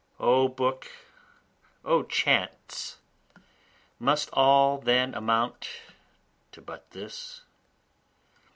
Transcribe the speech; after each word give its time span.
O 0.19 0.47
book, 0.47 0.91
O 1.85 2.01
chants! 2.01 2.97
must 3.99 4.31
all 4.33 4.79
then 4.79 5.13
amount 5.13 5.69
to 6.53 6.59
but 6.59 6.89
this? 6.89 7.41